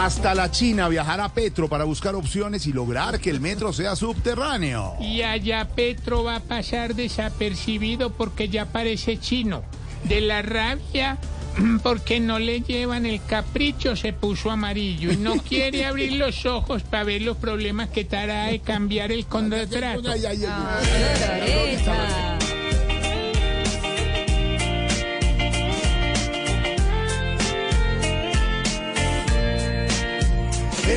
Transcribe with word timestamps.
Hasta 0.00 0.34
la 0.34 0.50
China 0.50 0.88
viajará 0.88 1.28
Petro 1.28 1.68
para 1.68 1.84
buscar 1.84 2.14
opciones 2.14 2.66
y 2.66 2.72
lograr 2.72 3.20
que 3.20 3.28
el 3.28 3.38
metro 3.38 3.70
sea 3.70 3.94
subterráneo. 3.94 4.94
Y 4.98 5.20
allá 5.20 5.68
Petro 5.68 6.24
va 6.24 6.36
a 6.36 6.40
pasar 6.40 6.94
desapercibido 6.94 8.08
porque 8.08 8.48
ya 8.48 8.64
parece 8.64 9.20
chino. 9.20 9.62
De 10.04 10.22
la 10.22 10.40
rabia, 10.40 11.18
porque 11.82 12.18
no 12.18 12.38
le 12.38 12.62
llevan 12.62 13.04
el 13.04 13.22
capricho, 13.22 13.94
se 13.94 14.14
puso 14.14 14.50
amarillo 14.50 15.12
y 15.12 15.18
no 15.18 15.36
quiere 15.36 15.84
abrir 15.84 16.12
los 16.12 16.46
ojos 16.46 16.82
para 16.82 17.04
ver 17.04 17.20
los 17.20 17.36
problemas 17.36 17.90
que 17.90 18.06
trae 18.06 18.60
cambiar 18.60 19.12
el 19.12 19.26
contrato. 19.26 19.80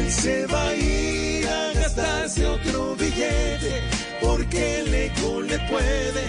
Se 0.10 0.46
va 0.48 0.68
a 0.68 0.76
ir 0.76 1.48
a 1.48 1.74
gastarse 1.74 2.46
otro 2.46 2.96
billete 2.96 3.82
porque 4.22 4.80
el 4.80 4.94
eco 4.94 5.42
le 5.42 5.60
puede 5.70 6.24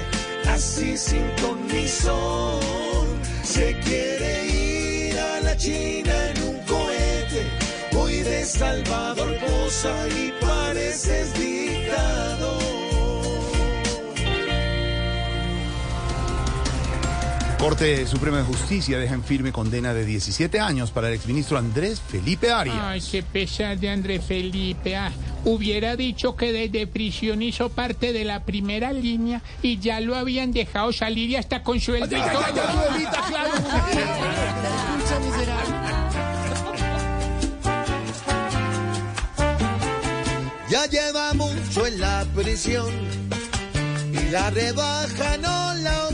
así 0.49 0.97
sin 0.97 1.27
ton 1.37 1.67
ni 1.69 1.87
son. 1.87 2.61
Se 3.43 3.79
quiere 3.81 4.47
ir 4.47 5.19
a 5.19 5.41
la 5.41 5.57
China 5.57 6.13
en 6.31 6.43
un 6.43 6.59
cohete. 6.65 7.43
Hoy 7.97 8.21
de 8.21 8.45
Salvador 8.45 9.37
Posa 9.39 9.95
y 10.09 10.33
pareces 10.41 11.33
dictador. 11.35 12.64
Corte 17.65 18.07
Suprema 18.07 18.37
de 18.37 18.45
Justicia 18.45 18.99
deja 18.99 19.15
en 19.15 19.25
firme 19.25 19.51
condena 19.51 19.95
de 19.95 20.05
17 20.05 20.61
años 20.61 20.91
para 20.91 21.09
el 21.09 21.15
exministro 21.15 21.57
Andrés 21.57 21.99
Felipe 21.99 22.53
Arias. 22.53 22.77
Ay, 22.79 23.03
qué 23.11 23.23
pesar 23.23 23.79
de 23.79 23.89
André 23.89 24.21
Felipe. 24.21 24.95
Ah, 24.95 25.11
hubiera 25.47 25.97
dicho 25.97 26.37
que 26.37 26.53
desde 26.53 26.87
prisión 26.87 27.41
hizo 27.41 27.71
parte 27.71 28.13
de 28.13 28.27
la 28.27 28.45
primera 28.45 28.93
línea 28.93 29.41
y 29.63 29.79
ya 29.79 30.01
lo 30.01 30.15
habían 30.15 30.53
dejado 30.53 30.93
salir 30.93 31.31
y 31.31 31.37
hasta 31.37 31.63
con 31.63 31.81
su 31.81 31.97
Ya 40.69 40.87
lleva 40.91 41.33
mucho 41.33 41.87
en 41.87 41.99
la 41.99 42.27
prisión 42.37 42.93
y 44.13 44.31
la 44.31 44.51
rebaja 44.51 45.39
no 45.39 45.75
la. 45.77 46.14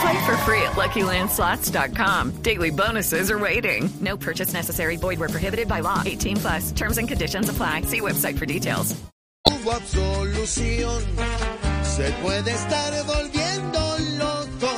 Play 0.00 0.24
for 0.24 0.36
free 0.38 0.62
at 0.62 0.72
LuckyLandSlots.com. 0.72 2.42
Daily 2.42 2.70
bonuses 2.70 3.30
are 3.30 3.38
waiting. 3.38 3.90
No 4.00 4.16
purchase 4.16 4.52
necessary. 4.52 4.96
Void 4.96 5.18
were 5.18 5.28
prohibited 5.28 5.68
by 5.68 5.80
law. 5.80 6.02
18 6.04 6.36
plus. 6.38 6.72
Terms 6.72 6.98
and 6.98 7.08
conditions 7.08 7.48
apply. 7.48 7.82
See 7.82 8.00
website 8.00 8.38
for 8.38 8.46
details. 8.46 9.02
absolución. 9.70 11.02
Se 11.82 12.10
puede 12.22 12.52
estar 12.52 13.04
volviendo 13.04 13.96
loco, 14.18 14.72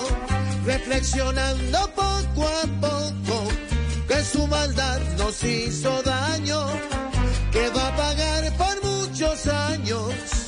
reflexionando 0.67 1.91
poco 1.95 2.47
a 2.47 2.67
poco 2.81 3.49
que 4.09 4.23
su 4.23 4.47
maldad 4.47 5.01
nos 5.17 5.43
hizo 5.45 6.03
daño, 6.03 6.67
que 7.53 7.69
va 7.71 7.89
a 7.89 7.97
pagar 7.97 8.53
por 8.57 8.85
muchos 8.85 9.47
años 9.47 10.44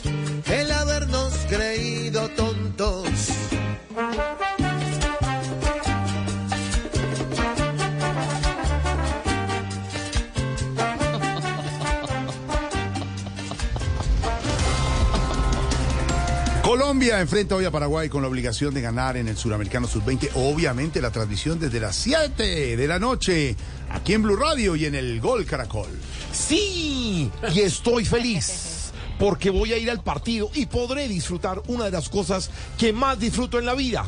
Colombia 16.67 17.21
enfrenta 17.21 17.55
hoy 17.55 17.65
a 17.65 17.71
Paraguay 17.71 18.09
con 18.09 18.23
la 18.23 18.29
obligación 18.29 18.75
de 18.75 18.81
ganar 18.81 19.17
en 19.17 19.29
el 19.29 19.37
Suramericano 19.37 19.87
Sub-20. 19.87 20.31
Obviamente 20.35 21.01
la 21.01 21.13
transmisión 21.13 21.61
desde 21.61 21.79
las 21.79 21.95
7 21.95 22.77
de 22.77 22.89
la 22.89 22.99
noche 22.99 23.55
aquí 23.89 24.15
en 24.15 24.25
Blue 24.25 24.35
Radio 24.35 24.75
y 24.75 24.85
en 24.85 24.97
el 24.97 25.21
Gol 25.21 25.47
Caracol. 25.47 25.87
Sí, 26.33 27.31
y 27.55 27.61
estoy 27.61 28.05
feliz 28.05 28.91
porque 29.17 29.51
voy 29.51 29.75
a 29.75 29.79
ir 29.79 29.89
al 29.89 30.03
partido 30.03 30.51
y 30.55 30.67
podré 30.67 31.07
disfrutar 31.07 31.63
una 31.69 31.85
de 31.85 31.93
las 31.93 32.09
cosas 32.09 32.51
que 32.77 32.93
más 32.93 33.21
disfruto 33.21 33.61
en 33.61 33.67
la 33.67 33.75
vida. 33.75 34.05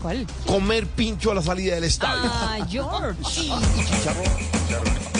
¿Cuál? 0.00 0.28
Comer 0.46 0.86
pincho 0.86 1.32
a 1.32 1.34
la 1.34 1.42
salida 1.42 1.74
del 1.74 1.84
estadio. 1.84 2.30
Ah, 2.32 2.64
George. 2.70 3.18
Sí, 3.28 3.50
y 3.80 3.84
chicharrón. 3.84 5.13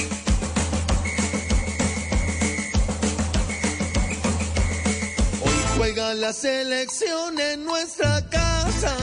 Juega 5.85 6.15
la 6.15 6.33
selección 6.33 7.39
en 7.39 7.63
nuestra 7.63 8.27
casa. 8.31 8.97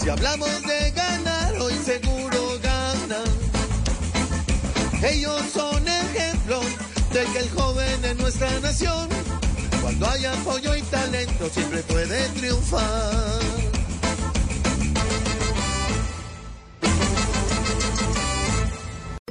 Si 0.00 0.08
hablamos 0.08 0.48
de 0.62 0.92
ganar, 0.92 1.54
hoy 1.60 1.74
seguro 1.84 2.56
ganan. 2.62 3.26
Ellos 5.02 5.42
son 5.52 5.88
ejemplo 5.88 6.60
de 7.12 7.24
que 7.32 7.38
el 7.40 7.50
joven 7.50 8.04
en 8.04 8.16
nuestra 8.18 8.48
nación, 8.60 9.08
cuando 9.82 10.08
hay 10.08 10.24
apoyo 10.24 10.76
y 10.76 10.82
talento, 10.82 11.48
siempre 11.48 11.82
puede 11.82 12.28
triunfar. 12.28 13.77